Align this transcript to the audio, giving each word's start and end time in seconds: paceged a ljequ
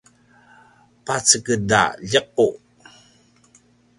paceged 1.05 1.71
a 1.81 1.83
ljequ 2.11 2.53